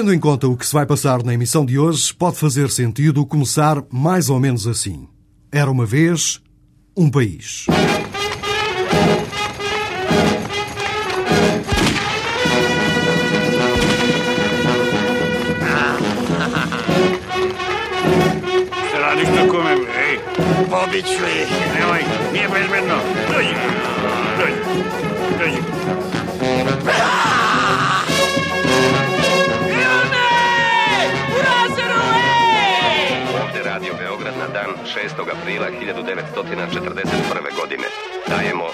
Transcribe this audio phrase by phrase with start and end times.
[0.00, 3.26] Tendo em conta o que se vai passar na emissão de hoje, pode fazer sentido
[3.26, 5.06] começar mais ou menos assim.
[5.52, 6.40] Era uma vez
[6.96, 7.66] um país.
[19.02, 20.18] Radiš to kome, ej.
[20.70, 22.96] Pobiću ih, nemoj, nije bezbedno.
[23.32, 23.54] Dođi,
[34.92, 35.12] 6.
[35.12, 37.56] aprila 1941.
[37.56, 37.86] godine.
[38.28, 38.64] Dajemo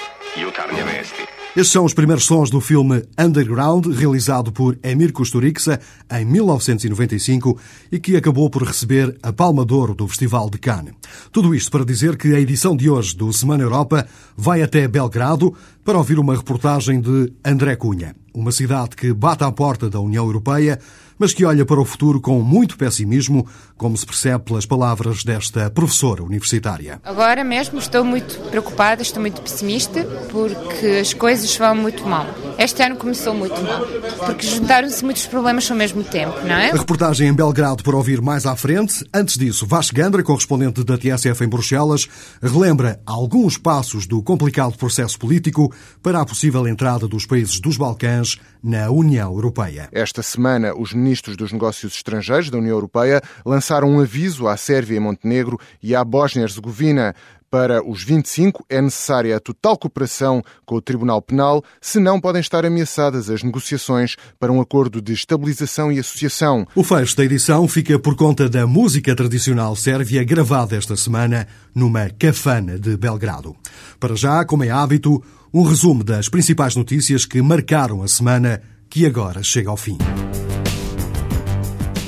[0.41, 1.23] jutarnje vesti.
[1.57, 7.59] Estes são os primeiros sons do filme Underground, realizado por Emir Kusturica em 1995
[7.91, 10.95] e que acabou por receber a Palma de Ouro do Festival de Cannes.
[11.33, 15.55] Tudo isto para dizer que a edição de hoje do Semana Europa vai até Belgrado
[15.83, 20.27] para ouvir uma reportagem de André Cunha, uma cidade que bate à porta da União
[20.27, 20.79] Europeia,
[21.19, 25.71] mas que olha para o futuro com muito pessimismo, como se percebe pelas palavras desta
[25.71, 27.01] professora universitária.
[27.05, 32.27] Agora mesmo estou muito preocupada, estou muito pessimista, porque as coisas vão muito mal.
[32.59, 33.87] Este ano começou muito mal,
[34.25, 36.71] porque juntaram-se muitos problemas ao mesmo tempo, não é?
[36.71, 39.05] A reportagem em Belgrado para ouvir mais à frente.
[39.13, 42.09] Antes disso, Vasco Gandra, correspondente da TSF em Bruxelas,
[42.43, 45.73] relembra alguns passos do complicado processo político
[46.03, 49.89] para a possível entrada dos países dos Balcãs na União Europeia.
[49.93, 54.97] Esta semana, os ministros dos Negócios Estrangeiros da União Europeia lançaram um aviso à Sérvia
[54.97, 57.15] e Montenegro e à Bósnia-Herzegovina.
[57.49, 62.67] Para os 25 é necessária a total cooperação com o Tribunal Penal, senão podem estar
[62.67, 66.67] ameaçadas as negociações para um acordo de estabilização e associação.
[66.75, 72.11] O fecho da edição fica por conta da música tradicional sérvia gravada esta semana numa
[72.11, 73.55] cafana de Belgrado.
[74.01, 75.23] Para já, como é hábito,
[75.55, 78.61] um resumo das principais notícias que marcaram a semana
[78.91, 79.99] que agora chega ao fim.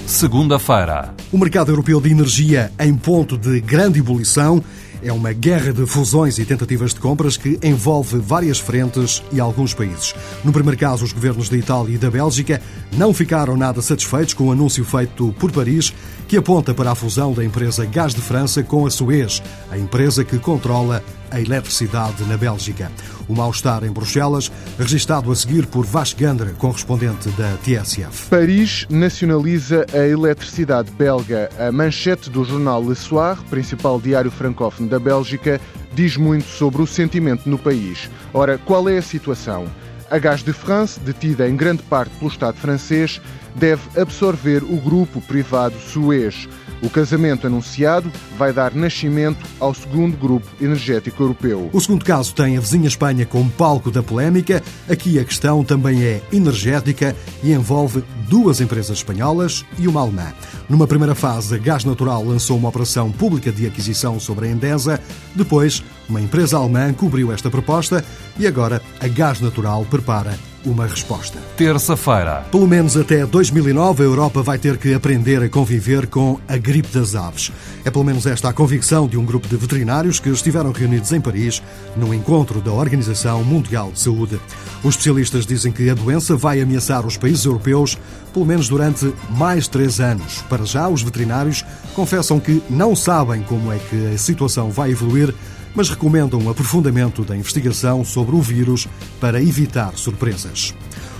[0.09, 1.15] Segunda-feira.
[1.31, 4.65] O mercado europeu de energia em ponto de grande ebulição
[5.03, 9.75] é uma guerra de fusões e tentativas de compras que envolve várias frentes e alguns
[9.75, 10.15] países.
[10.43, 12.59] No primeiro caso, os governos da Itália e da Bélgica
[12.97, 15.93] não ficaram nada satisfeitos com o anúncio feito por Paris,
[16.27, 20.25] que aponta para a fusão da empresa Gás de França com a Suez, a empresa
[20.25, 22.91] que controla a eletricidade na Bélgica.
[23.29, 28.31] O mal-estar em Bruxelas, registado a seguir por Vasco Gandra, correspondente da TSF.
[28.31, 31.51] Paris nacionaliza a eletricidade belga.
[31.59, 35.61] A manchete do jornal Le Soir, principal diário francófono da Bélgica,
[35.95, 38.09] diz muito sobre o sentimento no país.
[38.33, 39.67] Ora, qual é a situação?
[40.11, 43.21] A Gaz de France, detida em grande parte pelo Estado francês,
[43.55, 46.49] deve absorver o grupo privado Suez.
[46.81, 51.69] O casamento anunciado vai dar nascimento ao segundo grupo energético europeu.
[51.73, 54.63] O segundo caso tem a vizinha Espanha como palco da polémica.
[54.89, 60.33] Aqui a questão também é energética e envolve duas empresas espanholas e uma alemã.
[60.69, 65.01] Numa primeira fase, a Gás Natural lançou uma operação pública de aquisição sobre a Endesa.
[65.35, 68.05] Depois, uma empresa alemã cobriu esta proposta
[68.39, 71.39] e agora a Gás Natural prepara uma resposta.
[71.57, 72.45] Terça-feira.
[72.51, 76.89] Pelo menos até 2009, a Europa vai ter que aprender a conviver com a gripe
[76.89, 77.53] das aves.
[77.85, 81.21] É pelo menos esta a convicção de um grupo de veterinários que estiveram reunidos em
[81.21, 81.63] Paris
[81.97, 84.41] no encontro da Organização Mundial de Saúde.
[84.83, 87.99] Os especialistas dizem que a doença vai ameaçar os países europeus
[88.33, 90.43] pelo menos durante mais três anos.
[90.49, 91.65] Para já, os veterinários
[91.95, 95.35] confessam que não sabem como é que a situação vai evoluir
[95.75, 98.87] mas recomendam um aprofundamento da investigação sobre o vírus
[99.21, 100.75] para evitar surpresas.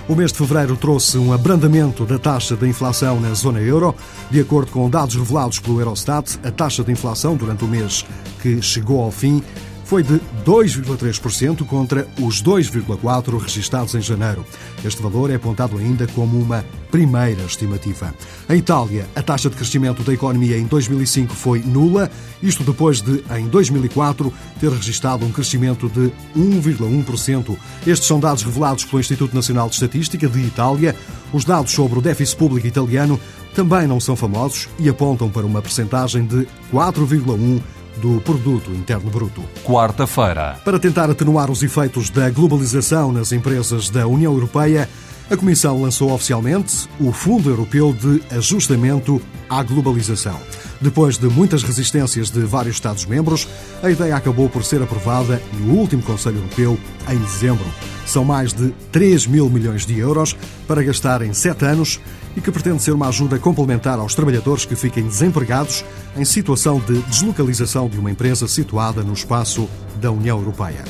[0.09, 3.93] O mês de fevereiro trouxe um abrandamento da taxa de inflação na zona euro.
[4.31, 8.03] De acordo com dados revelados pelo Eurostat, a taxa de inflação durante o mês
[8.41, 9.43] que chegou ao fim
[9.89, 14.45] foi de 2,3% contra os 2,4% registados em janeiro.
[14.85, 18.13] Este valor é apontado ainda como uma primeira estimativa.
[18.47, 22.07] Em Itália, a taxa de crescimento da economia em 2005 foi nula,
[22.39, 27.57] isto depois de, em 2004, ter registrado um crescimento de 1,1%.
[27.87, 30.95] Estes são dados revelados pelo Instituto Nacional de Estatística de Itália.
[31.33, 33.19] Os dados sobre o déficit público italiano
[33.55, 39.43] também não são famosos e apontam para uma percentagem de 4,1% do Produto Interno Bruto.
[39.63, 40.59] Quarta-feira.
[40.63, 44.89] Para tentar atenuar os efeitos da globalização nas empresas da União Europeia,
[45.29, 50.39] a Comissão lançou oficialmente o Fundo Europeu de Ajustamento à Globalização.
[50.81, 53.47] Depois de muitas resistências de vários Estados-membros,
[53.83, 57.65] a ideia acabou por ser aprovada no último Conselho Europeu em dezembro.
[58.07, 60.35] São mais de 3 mil milhões de euros
[60.67, 61.99] para gastar em sete anos
[62.35, 65.83] e que pretende ser uma ajuda complementar aos trabalhadores que fiquem desempregados
[66.15, 70.83] em situação de deslocalização de uma empresa situada no espaço da União Europeia.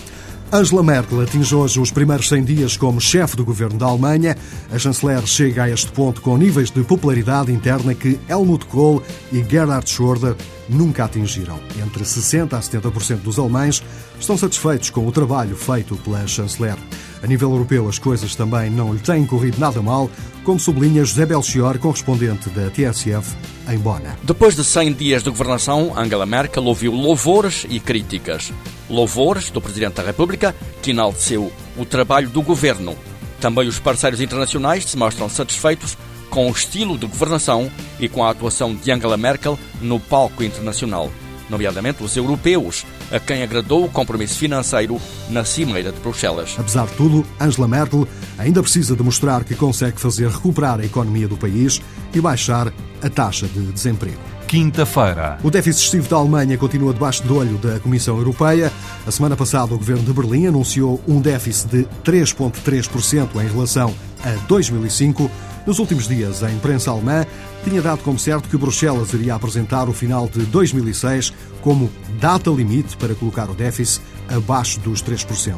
[0.51, 4.35] Angela Merkel atinge hoje os primeiros 100 dias como chefe do governo da Alemanha.
[4.71, 9.43] A chanceler chega a este ponto com níveis de popularidade interna que Helmut Kohl e
[9.43, 10.35] Gerhard Schröder
[10.67, 11.59] nunca atingiram.
[11.79, 13.83] Entre 60% a 70% dos alemães
[14.19, 16.77] estão satisfeitos com o trabalho feito pela chanceler.
[17.21, 20.09] A nível europeu, as coisas também não lhe têm corrido nada mal,
[20.43, 23.35] como sublinha José Belchior, correspondente da TSF
[23.69, 24.17] em Bona.
[24.23, 28.53] Depois de 100 dias de governação, Angela Merkel ouviu louvores e críticas.
[28.89, 32.95] Louvores do Presidente da República, que enalteceu o trabalho do governo.
[33.39, 35.97] Também os parceiros internacionais se mostram satisfeitos
[36.29, 37.69] com o estilo de governação
[37.99, 41.11] e com a atuação de Angela Merkel no palco internacional,
[41.49, 44.99] nomeadamente os europeus, a quem agradou o compromisso financeiro
[45.29, 46.55] na Cimeira de Bruxelas.
[46.57, 48.07] Apesar de tudo, Angela Merkel
[48.37, 51.81] ainda precisa demonstrar que consegue fazer recuperar a economia do país
[52.13, 54.19] e baixar a taxa de desemprego.
[54.49, 55.37] Quinta-feira.
[55.43, 58.71] O déficit excessivo da Alemanha continua debaixo do olho da Comissão Europeia.
[59.09, 63.91] A semana passada, o governo de Berlim anunciou um déficit de 3,3% em relação
[64.23, 65.31] a 2005.
[65.65, 67.25] Nos últimos dias, a imprensa alemã
[67.63, 71.89] tinha dado como certo que Bruxelas iria apresentar o final de 2006 como
[72.19, 75.57] data limite para colocar o déficit abaixo dos 3%.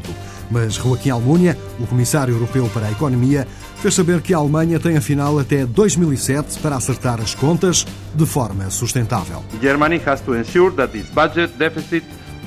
[0.50, 3.46] Mas Joaquim Almunia, o comissário europeu para a economia,
[3.82, 8.70] fez saber que a Alemanha tem afinal até 2007 para acertar as contas de forma
[8.70, 9.44] sustentável.
[9.60, 12.02] Germany has to ensure that its budget deficit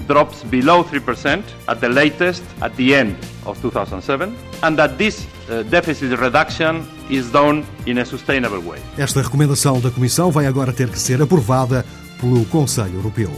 [0.08, 3.16] drops below 3% at the latest at the end
[3.46, 8.80] of 2007 and that this uh, deficit reduction is done in a sustainable way.
[8.98, 11.86] Esta recomendação da Comissão vai agora ter que ser aprovada
[12.20, 13.32] pelo Conselho Europeu.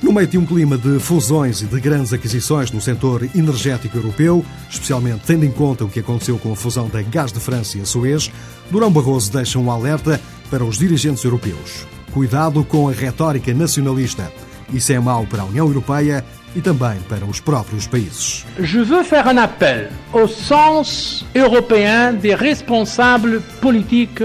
[0.00, 4.44] No meio de um clima de fusões e de grandes aquisições no setor energético europeu,
[4.70, 7.80] especialmente tendo em conta o que aconteceu com a fusão da Gás de França e
[7.80, 8.30] a Suez,
[8.70, 11.84] Durão Barroso deixa um alerta para os dirigentes europeus.
[12.12, 14.32] Cuidado com a retórica nacionalista.
[14.72, 16.24] Isso é mau para a União Europeia
[16.54, 18.44] e também para os próprios países.
[18.58, 24.24] Je veux faire un appel au sens européen des responsables politiques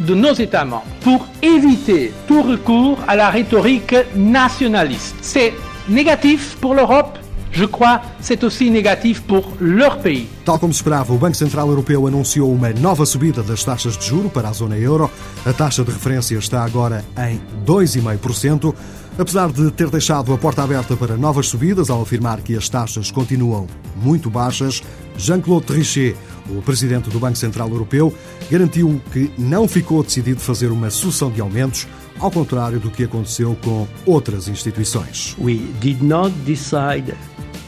[0.00, 5.16] de nos États membres pour éviter tout recours à la rhétorique nationaliste.
[5.20, 5.52] C'est
[5.88, 7.18] négatif pour l'Europe,
[7.52, 10.26] je crois c'est aussi négatif pour leur pays.
[10.44, 14.06] Tal como se esperava, o Banco Central Europeu anunciou uma nova subida das taxas de
[14.06, 15.10] juro para a zona euro.
[15.44, 18.74] A taxa de referência está agora em 2,5%.
[19.18, 23.10] Apesar de ter deixado a porta aberta para novas subidas ao afirmar que as taxas
[23.10, 23.66] continuam
[23.96, 24.82] muito baixas,
[25.18, 26.16] Jean-Claude Trichet,
[26.48, 28.12] o presidente do Banco Central Europeu,
[28.50, 31.86] garantiu que não ficou decidido fazer uma sucessão de aumentos,
[32.18, 35.36] ao contrário do que aconteceu com outras instituições.
[35.38, 37.14] We did not decide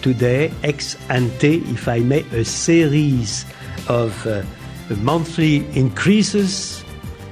[0.01, 3.47] today ex ante, if I may, a series
[3.89, 4.43] of uh,
[5.03, 6.84] monthly increases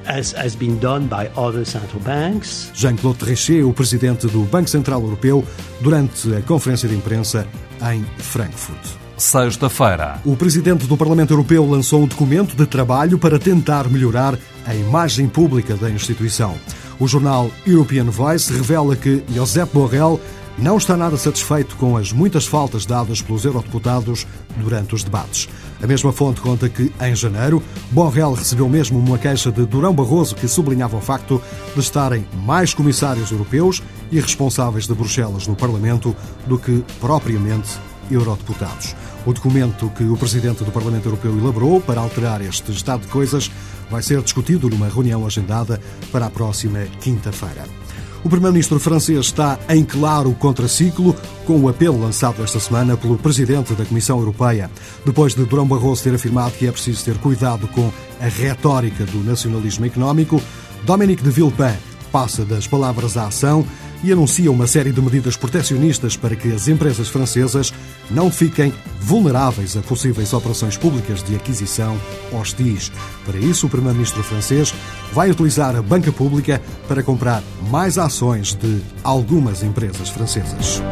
[0.07, 2.71] as has been done by other central banks.
[2.75, 5.45] Jean-Claude Trichet, o presidente do Banco Central Europeu,
[5.81, 7.47] durante a conferência de imprensa
[7.93, 9.03] em Frankfurt.
[9.17, 10.21] Sexta-feira.
[10.25, 15.29] O presidente do Parlamento Europeu lançou um documento de trabalho para tentar melhorar a imagem
[15.29, 16.57] pública da instituição.
[16.99, 20.21] O jornal European Voice revela que Josep Borrell
[20.59, 24.27] não está nada satisfeito com as muitas faltas dadas pelos eurodeputados
[24.57, 25.49] durante os debates.
[25.83, 30.35] A mesma fonte conta que, em janeiro, Borrell recebeu mesmo uma queixa de Durão Barroso
[30.35, 31.43] que sublinhava o facto
[31.75, 36.15] de estarem mais comissários europeus e responsáveis de Bruxelas no Parlamento
[36.47, 37.71] do que propriamente
[38.11, 38.95] eurodeputados.
[39.25, 43.51] O documento que o presidente do Parlamento Europeu elaborou para alterar este estado de coisas
[43.91, 47.82] vai ser discutido numa reunião agendada para a próxima quinta-feira.
[48.25, 51.15] O primeiro-ministro francês está em claro contraciclo
[51.45, 54.71] com o apelo lançado esta semana pelo presidente da Comissão Europeia.
[55.05, 59.25] Depois de Durão Barroso ter afirmado que é preciso ter cuidado com a retórica do
[59.25, 60.41] nacionalismo económico,
[60.85, 61.77] Dominique de Villepin
[62.13, 63.67] passa das palavras à ação
[64.03, 67.73] e anuncia uma série de medidas protecionistas para que as empresas francesas
[68.11, 71.99] não fiquem vulneráveis a possíveis operações públicas de aquisição
[72.33, 72.91] hostis.
[73.25, 74.75] Para isso, o primeiro-ministro francês
[75.13, 80.83] vai utilizar a banca pública para comprar mais ações de algumas empresas francesas.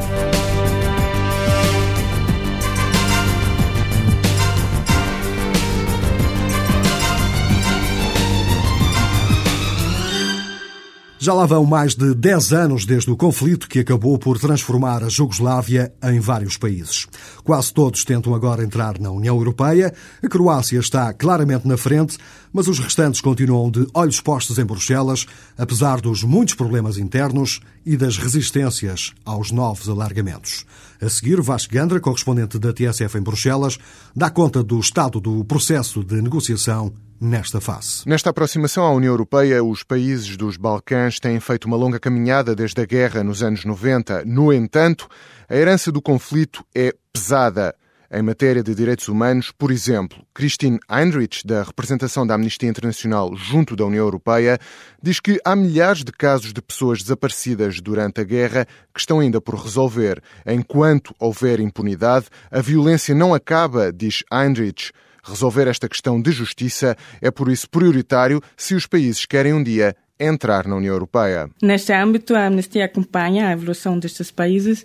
[11.22, 15.10] Já lá vão mais de 10 anos desde o conflito que acabou por transformar a
[15.10, 17.06] Jugoslávia em vários países.
[17.44, 19.92] Quase todos tentam agora entrar na União Europeia.
[20.24, 22.16] A Croácia está claramente na frente,
[22.50, 25.26] mas os restantes continuam de olhos postos em Bruxelas,
[25.58, 30.64] apesar dos muitos problemas internos e das resistências aos novos alargamentos.
[31.02, 33.78] A seguir, Vasco Gandra, correspondente da TSF em Bruxelas,
[34.16, 38.02] dá conta do estado do processo de negociação nesta fase.
[38.06, 42.80] Nesta aproximação à União Europeia, os países dos Balcãs têm feito uma longa caminhada desde
[42.80, 44.24] a guerra nos anos 90.
[44.24, 45.06] No entanto,
[45.48, 47.74] a herança do conflito é pesada.
[48.12, 53.76] Em matéria de direitos humanos, por exemplo, Christine Heinrich, da representação da Amnistia Internacional junto
[53.76, 54.58] da União Europeia,
[55.00, 59.40] diz que há milhares de casos de pessoas desaparecidas durante a guerra que estão ainda
[59.40, 60.20] por resolver.
[60.44, 64.90] Enquanto houver impunidade, a violência não acaba, diz Heinrich.
[65.22, 69.94] Resolver esta questão de justiça é, por isso, prioritário se os países querem um dia
[70.18, 71.48] entrar na União Europeia.
[71.62, 74.84] Neste âmbito, a Amnistia acompanha a evolução destes países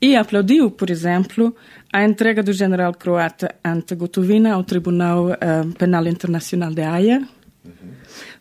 [0.00, 1.56] e aplaudiu, por exemplo,
[1.92, 7.26] a entrega do general croata Ante Gotovina ao Tribunal uh, Penal Internacional de Haia.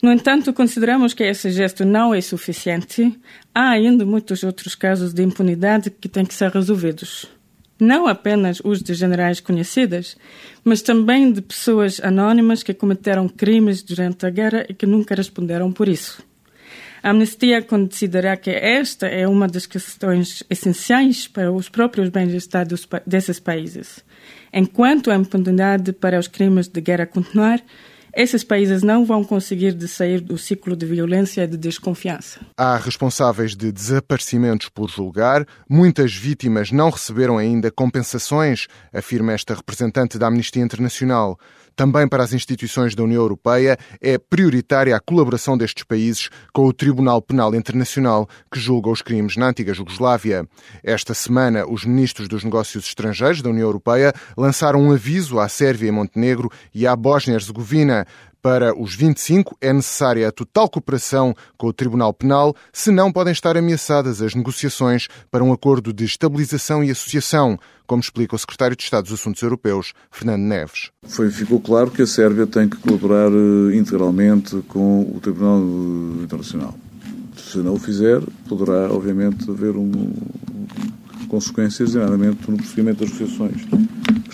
[0.01, 3.17] No entanto, consideramos que esse gesto não é suficiente.
[3.53, 7.27] Há ainda muitos outros casos de impunidade que têm que ser resolvidos
[7.79, 10.17] não apenas os de generais conhecidos,
[10.63, 15.71] mas também de pessoas anónimas que cometeram crimes durante a guerra e que nunca responderam
[15.71, 16.23] por isso.
[17.03, 22.65] A Amnistia considera que esta é uma das questões essenciais para os próprios bem-estar
[23.05, 24.03] desses países.
[24.51, 27.61] Enquanto a impunidade para os crimes de guerra continuar,
[28.15, 32.39] esses países não vão conseguir de sair do ciclo de violência e de desconfiança.
[32.57, 35.45] Há responsáveis de desaparecimentos por julgar.
[35.69, 41.37] Muitas vítimas não receberam ainda compensações, afirma esta representante da Amnistia Internacional.
[41.75, 46.73] Também para as instituições da União Europeia é prioritária a colaboração destes países com o
[46.73, 50.47] Tribunal Penal Internacional, que julga os crimes na antiga Jugoslávia.
[50.83, 55.89] Esta semana, os ministros dos Negócios Estrangeiros da União Europeia lançaram um aviso à Sérvia
[55.89, 58.05] e Montenegro e à Bósnia-Herzegovina
[58.45, 63.57] para os 25 é necessária a total cooperação com o Tribunal Penal, senão podem estar
[63.57, 68.83] ameaçadas as negociações para um acordo de estabilização e associação, como explica o Secretário de
[68.83, 70.91] Estado dos Assuntos Europeus, Fernando Neves.
[71.07, 75.63] Foi, ficou claro que a Sérvia tem que colaborar eh, integralmente com o Tribunal
[76.23, 76.75] Internacional.
[77.35, 80.13] Se não o fizer, poderá, obviamente, haver um,
[81.29, 83.65] consequências, nomeadamente no procedimento das associações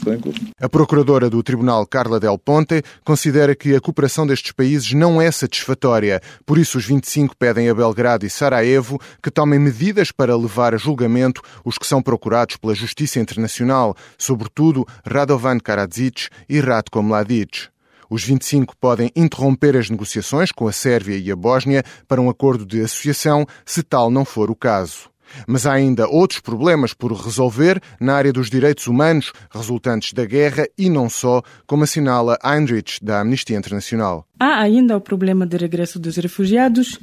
[0.02, 0.40] está em curso.
[0.60, 5.32] A Procuradora do Tribunal, Carla Del Ponte, considera que a cooperação destes países não é
[5.32, 6.22] satisfatória.
[6.46, 10.78] Por isso, os 25 pedem a Belgrado e Sarajevo que tomem medidas para levar a
[10.78, 17.70] julgamento os que são procurados pela Justiça Internacional, sobretudo Radovan Karadzic e Ratko Mladic.
[18.10, 22.66] Os 25 podem interromper as negociações com a Sérvia e a Bósnia para um acordo
[22.66, 25.11] de associação, se tal não for o caso.
[25.48, 30.68] Mas há ainda outros problemas por resolver na área dos direitos humanos resultantes da guerra
[30.78, 34.28] e não só, como assinala Heinrich, da Amnistia Internacional.
[34.40, 37.00] Há ainda o problema de regresso dos refugiados.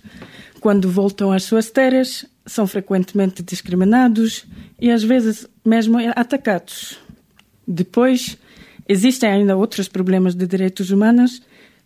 [0.61, 4.47] Quando voltam às suas terras, são frequentemente discriminados
[4.81, 6.99] e às vezes mesmo atacados.
[7.67, 8.39] Depois,
[8.89, 11.43] existem ainda outros problemas de direitos humanos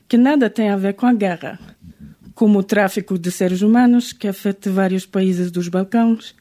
[0.08, 1.58] que nada têm a ver com a guerra
[2.34, 6.34] como o tráfico de seres humanos, que afeta vários países dos Balcãs,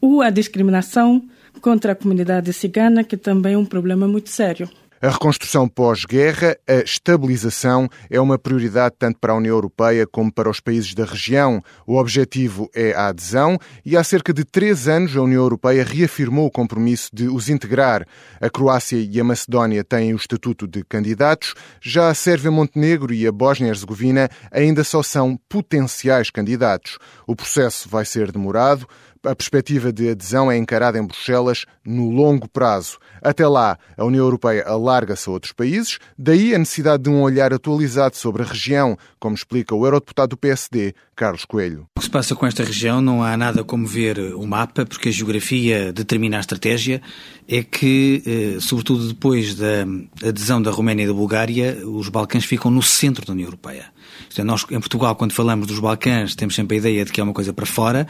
[0.00, 1.22] ou a discriminação
[1.60, 4.68] contra a comunidade cigana, que também é um problema muito sério.
[5.02, 10.48] A reconstrução pós-guerra, a estabilização, é uma prioridade tanto para a União Europeia como para
[10.48, 11.62] os países da região.
[11.86, 16.46] O objetivo é a adesão e há cerca de três anos a União Europeia reafirmou
[16.46, 18.06] o compromisso de os integrar.
[18.40, 23.26] A Croácia e a Macedónia têm o estatuto de candidatos, já a Sérvia, Montenegro e
[23.26, 26.98] a Bósnia-Herzegovina ainda só são potenciais candidatos.
[27.26, 28.86] O processo vai ser demorado,
[29.24, 32.98] a perspectiva de adesão é encarada em Bruxelas no longo prazo.
[33.22, 37.52] Até lá, a União Europeia alarga-se a outros países, daí a necessidade de um olhar
[37.52, 41.86] atualizado sobre a região, como explica o eurodeputado do PSD, Carlos Coelho.
[41.96, 45.08] O que se passa com esta região não há nada como ver o mapa, porque
[45.08, 47.00] a geografia determina a estratégia.
[47.46, 49.86] É que, eh, sobretudo depois da
[50.26, 53.86] adesão da Roménia e da Bulgária, os Balcãs ficam no centro da União Europeia.
[54.42, 57.32] Nós, em Portugal, quando falamos dos Balcãs, temos sempre a ideia de que é uma
[57.32, 58.06] coisa para fora.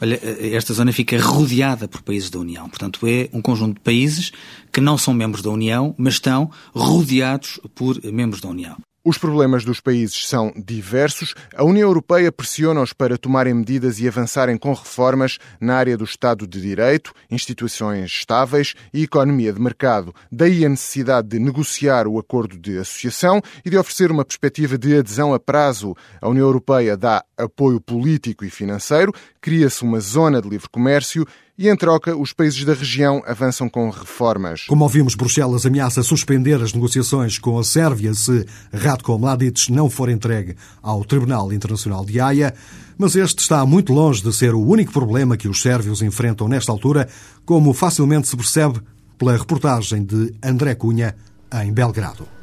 [0.00, 2.68] Olha, eh, esta zona fica rodeada por países da União.
[2.68, 4.32] Portanto, é um conjunto de países
[4.72, 8.76] que não são membros da União, mas estão rodeados por membros da União.
[9.04, 11.34] Os problemas dos países são diversos.
[11.56, 16.46] A União Europeia pressiona-os para tomarem medidas e avançarem com reformas na área do Estado
[16.46, 20.12] de Direito, instituições estáveis e economia de mercado.
[20.30, 24.98] Daí a necessidade de negociar o acordo de associação e de oferecer uma perspectiva de
[24.98, 25.96] adesão a prazo.
[26.20, 31.24] A União Europeia dá apoio político e financeiro, cria-se uma zona de livre comércio
[31.58, 34.64] e, em troca, os países da região avançam com reformas.
[34.66, 40.08] Como ouvimos, Bruxelas ameaça suspender as negociações com a Sérvia se Ratko Mladic não for
[40.08, 42.54] entregue ao Tribunal Internacional de Haia,
[42.96, 46.70] mas este está muito longe de ser o único problema que os sérvios enfrentam nesta
[46.70, 47.08] altura,
[47.44, 48.80] como facilmente se percebe
[49.18, 51.16] pela reportagem de André Cunha
[51.62, 52.37] em Belgrado.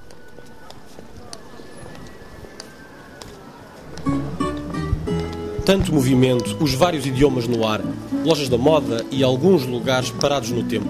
[5.65, 7.81] Tanto movimento, os vários idiomas no ar,
[8.23, 10.87] lojas da moda e alguns lugares parados no tempo.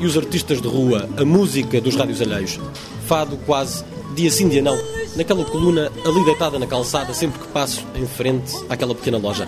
[0.00, 2.58] E os artistas de rua, a música dos rádios alheios.
[3.06, 3.84] Fado quase
[4.16, 4.76] dia sim, dia não,
[5.14, 9.46] naquela coluna ali deitada na calçada sempre que passo em frente àquela pequena loja.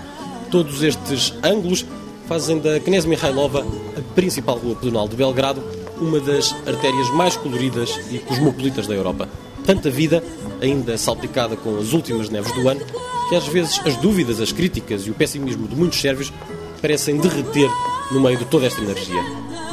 [0.52, 1.84] Todos estes ângulos
[2.28, 3.66] fazem da Knez Mihailova
[3.98, 5.64] a principal rua pedonal de Belgrado,
[6.00, 9.28] uma das artérias mais coloridas e cosmopolitas da Europa.
[9.64, 10.22] Tanta vida,
[10.60, 12.80] ainda salpicada com as últimas neves do ano,
[13.28, 16.32] que às vezes as dúvidas, as críticas e o pessimismo de muitos sérvios
[16.80, 17.70] parecem derreter
[18.12, 19.22] no meio de toda esta energia.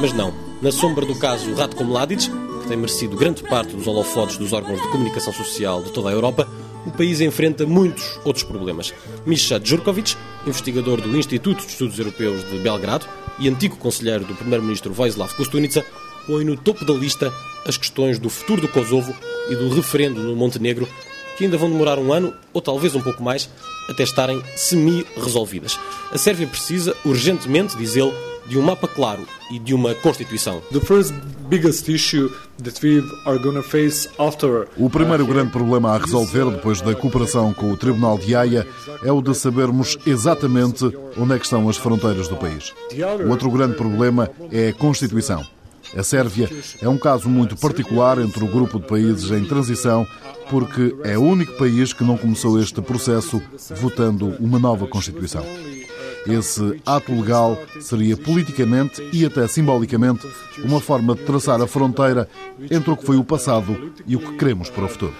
[0.00, 0.32] Mas não.
[0.62, 2.30] Na sombra do caso Ratko Mladic,
[2.62, 6.12] que tem merecido grande parte dos holofotes dos órgãos de comunicação social de toda a
[6.12, 6.48] Europa,
[6.86, 8.94] o país enfrenta muitos outros problemas.
[9.26, 13.06] Misha Djurkovic, investigador do Instituto de Estudos Europeus de Belgrado
[13.38, 15.84] e antigo conselheiro do primeiro-ministro Vojislav Kostunica,
[16.26, 17.32] põe no topo da lista
[17.66, 19.14] as questões do futuro do Kosovo
[19.48, 20.88] e do referendo no Montenegro,
[21.36, 23.48] que ainda vão demorar um ano, ou talvez um pouco mais,
[23.88, 25.78] até estarem semi-resolvidas.
[26.10, 28.12] A Sérvia precisa, urgentemente, diz ele,
[28.46, 30.62] de um mapa claro e de uma Constituição.
[34.76, 38.66] O primeiro grande problema a resolver depois da cooperação com o Tribunal de Haia
[39.04, 40.84] é o de sabermos exatamente
[41.16, 42.72] onde é que estão as fronteiras do país.
[43.24, 45.46] O outro grande problema é a Constituição.
[45.96, 46.48] A Sérvia
[46.80, 50.06] é um caso muito particular entre o grupo de países em transição,
[50.48, 53.42] porque é o único país que não começou este processo
[53.76, 55.44] votando uma nova Constituição.
[56.26, 60.26] Esse ato legal seria politicamente e até simbolicamente
[60.64, 62.28] uma forma de traçar a fronteira
[62.70, 65.12] entre o que foi o passado e o que queremos para o futuro.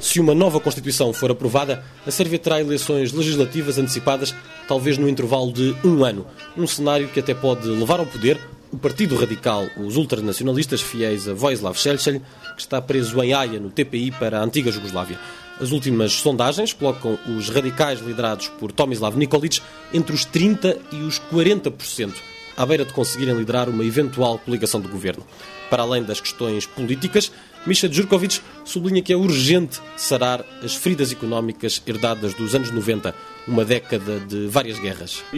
[0.00, 4.34] Se uma nova Constituição for aprovada, a Sérvia terá eleições legislativas antecipadas,
[4.72, 6.24] talvez no intervalo de um ano.
[6.56, 8.40] Um cenário que até pode levar ao poder
[8.72, 12.22] o Partido Radical, os ultranacionalistas fiéis a Vojislav Šešelj,
[12.56, 15.18] que está preso em Haia, no TPI, para a antiga Jugoslávia.
[15.60, 19.60] As últimas sondagens colocam os radicais liderados por Tomislav Nikolic
[19.92, 22.14] entre os 30% e os 40%,
[22.56, 25.22] à beira de conseguirem liderar uma eventual coligação de governo.
[25.68, 27.30] Para além das questões políticas,
[27.66, 33.14] Misha Djurkovic sublinha que é urgente sarar as feridas económicas herdadas dos anos 90,
[33.46, 35.24] uma década de várias guerras.
[35.32, 35.36] Uh,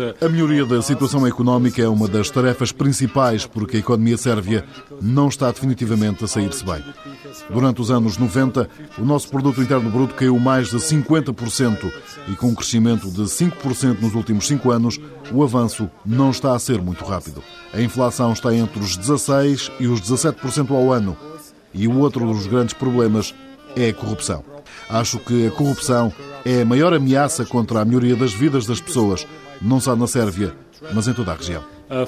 [0.00, 4.64] uh, a melhoria da situação económica é uma das tarefas principais porque a economia sérvia
[5.00, 6.82] não está definitivamente a sair-se bem.
[7.50, 8.68] Durante os anos 90,
[8.98, 11.92] o nosso produto interno bruto caiu mais de 50%
[12.28, 15.00] e com um crescimento de 5% nos últimos 5 anos,
[15.32, 17.42] o avanço não está a ser muito rápido.
[17.72, 21.16] A inflação está entre os 16 e os 17% ao ano.
[21.74, 23.34] E o outro dos grandes problemas
[23.76, 24.55] é a corrupção.
[24.88, 26.12] Acho que a corrupção
[26.44, 29.26] é a maior ameaça contra a melhoria das vidas das pessoas,
[29.60, 30.54] não só na Sérvia,
[30.92, 31.64] mas em toda a região.
[31.88, 32.04] Uh,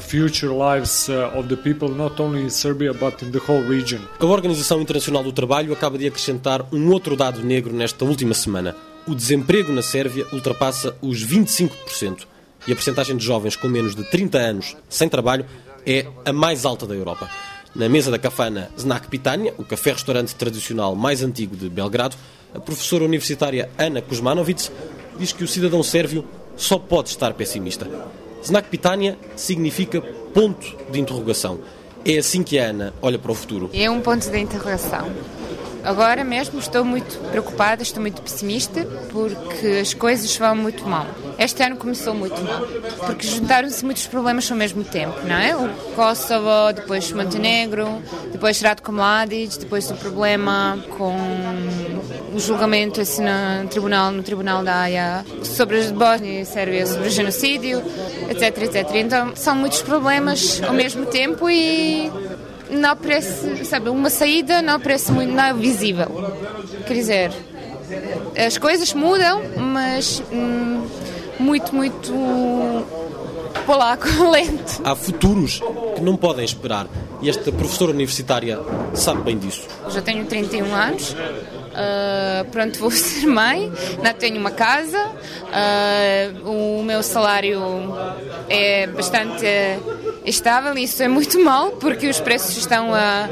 [4.20, 8.74] a Organização Internacional do Trabalho acaba de acrescentar um outro dado negro nesta última semana.
[9.07, 12.26] O desemprego na Sérvia ultrapassa os 25%
[12.66, 15.46] e a percentagem de jovens com menos de 30 anos sem trabalho
[15.87, 17.31] é a mais alta da Europa.
[17.74, 22.16] Na mesa da cafana Znak Pitania, o café-restaurante tradicional mais antigo de Belgrado,
[22.54, 24.70] a professora universitária Ana Kuzmanovic
[25.18, 26.24] diz que o cidadão sérvio
[26.56, 27.88] só pode estar pessimista.
[28.44, 30.00] Znak Pitania significa
[30.32, 31.61] ponto de interrogação.
[32.04, 33.70] É assim que a Ana olha para o futuro.
[33.72, 35.12] É um ponto de interrogação.
[35.84, 41.06] Agora mesmo estou muito preocupada, estou muito pessimista, porque as coisas vão muito mal.
[41.38, 42.66] Este ano começou muito mal,
[43.06, 45.56] porque juntaram-se muitos problemas ao mesmo tempo, não é?
[45.56, 51.16] O Kosovo, depois Montenegro, depois Ratko Mladic, depois o problema com
[52.38, 57.09] o julgamento assim, no tribunal, no tribunal da Haia sobre a Bósnia e Sérvia, sobre
[57.09, 57.83] o genocídio,
[58.31, 58.94] etc, etc.
[58.94, 62.11] Então são muitos problemas ao mesmo tempo e
[62.70, 66.07] não parece, sabe, uma saída não parece muito, não é visível.
[66.87, 67.33] Quer dizer,
[68.46, 70.87] as coisas mudam, mas hum,
[71.40, 72.12] muito, muito
[73.66, 74.81] polaco, lento.
[74.85, 75.61] Há futuros
[75.96, 76.87] que não podem esperar
[77.20, 78.61] e esta professora universitária
[78.94, 79.66] sabe bem disso.
[79.88, 81.16] Já tenho 31 anos,
[81.79, 87.61] uh, pronto, vou ser mãe, não tenho uma casa, uh, o meu salário
[88.49, 89.47] é bastante
[90.25, 93.29] estável e isso é muito mal porque os preços estão a,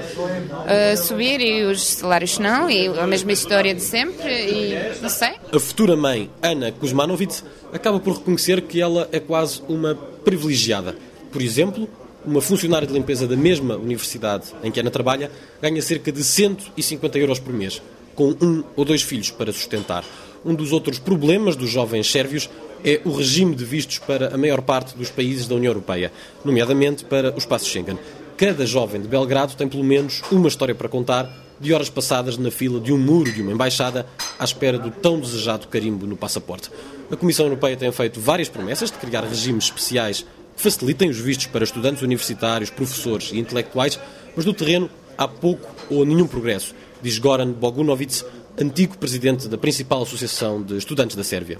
[0.93, 5.35] a, subir e os salários não e a mesma história de sempre e não sei.
[5.53, 10.97] A futura mãe, Ana Kuzmanovic, acaba por reconhecer que ela é quase uma privilegiada.
[11.31, 11.89] Por exemplo,
[12.25, 15.31] uma funcionária de limpeza da mesma universidade em que Ana trabalha
[15.63, 17.81] ganha cerca de 150 euros por mês,
[18.17, 20.05] com um ou dois filhos para sustentar.
[20.45, 22.49] Um dos outros problemas dos jovens sérvios
[22.85, 26.13] é o regime de vistos para a maior parte dos países da União Europeia,
[26.45, 27.99] nomeadamente para o espaço Schengen.
[28.37, 32.51] Cada jovem de Belgrado tem pelo menos uma história para contar de horas passadas na
[32.51, 34.07] fila de um muro de uma embaixada
[34.39, 36.71] à espera do tão desejado carimbo no passaporte.
[37.11, 41.47] A Comissão Europeia tem feito várias promessas de criar regimes especiais que facilitem os vistos
[41.47, 43.99] para estudantes universitários, professores e intelectuais,
[44.35, 48.25] mas no terreno há pouco ou nenhum progresso, diz Goran Bogunovic,
[48.61, 51.59] antigo presidente da principal associação de estudantes da Sérvia.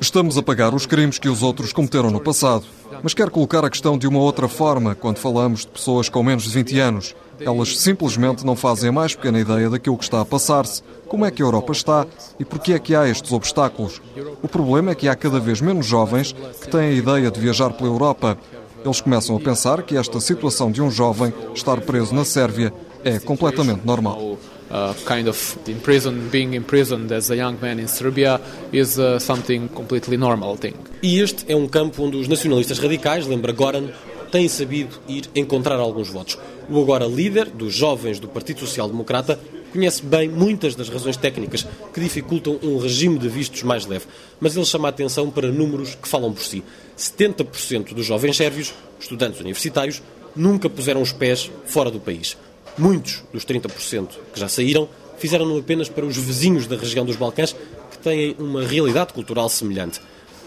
[0.00, 2.64] Estamos a pagar os crimes que os outros cometeram no passado,
[3.02, 6.44] mas quero colocar a questão de uma outra forma quando falamos de pessoas com menos
[6.44, 7.14] de 20 anos.
[7.40, 11.30] Elas simplesmente não fazem a mais pequena ideia daquilo que está a passar-se, como é
[11.30, 12.06] que a Europa está
[12.38, 14.02] e por que é que há estes obstáculos.
[14.42, 17.70] O problema é que há cada vez menos jovens que têm a ideia de viajar
[17.70, 18.36] pela Europa
[18.84, 22.72] eles começam a pensar que esta situação de um jovem estar preso na Sérvia
[23.04, 24.38] é completamente normal.
[24.70, 28.38] Uh, kind of imprisoned, being imprisoned as a young man in Serbia
[28.70, 30.74] is uh, something completely normal thing.
[31.02, 33.88] E este é um campo onde os nacionalistas radicais, lembra Goran,
[34.30, 36.38] têm sabido ir encontrar alguns votos.
[36.68, 39.40] O agora líder dos jovens do Partido Social Democrata
[39.72, 44.06] conhece bem muitas das razões técnicas que dificultam um regime de vistos mais leve,
[44.40, 46.62] mas ele chama a atenção para números que falam por si.
[46.96, 50.02] 70% dos jovens sérvios, estudantes universitários,
[50.34, 52.36] nunca puseram os pés fora do país.
[52.76, 57.54] Muitos dos 30% que já saíram fizeram-no apenas para os vizinhos da região dos Balcãs,
[57.90, 60.00] que têm uma realidade cultural semelhante.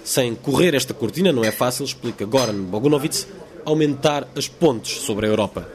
[0.04, 3.26] Sem correr esta cortina não é fácil, explica Goran Bogunovic,
[3.66, 5.68] aumentar as pontes sobre a Europa.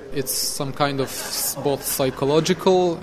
[0.73, 1.13] Kind of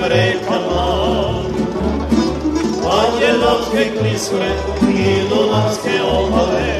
[0.00, 1.44] našim rekama
[2.82, 4.48] Panjelovske klisme
[4.88, 6.79] i Dunavske obale.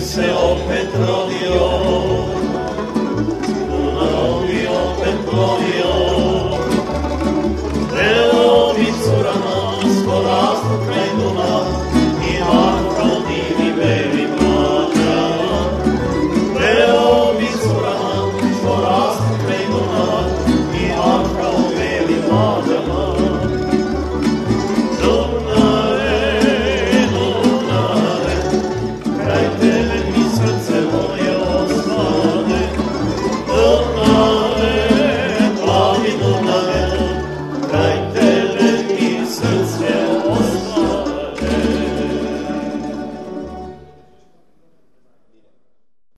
[0.00, 0.56] se o
[0.94, 1.69] rodio